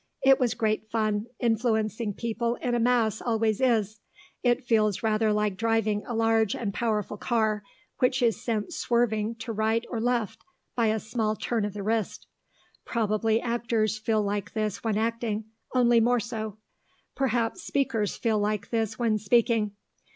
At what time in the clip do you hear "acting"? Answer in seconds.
14.97-15.45